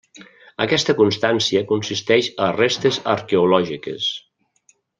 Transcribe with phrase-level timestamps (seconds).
[0.63, 4.09] Aquesta constància consisteix a restes arqueològiques.